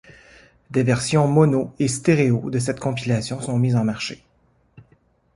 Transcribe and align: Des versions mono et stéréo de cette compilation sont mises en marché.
Des 0.71 0.81
versions 0.81 1.27
mono 1.27 1.75
et 1.77 1.87
stéréo 1.87 2.49
de 2.49 2.57
cette 2.57 2.79
compilation 2.79 3.39
sont 3.39 3.59
mises 3.59 3.75
en 3.75 3.83
marché. 3.83 4.23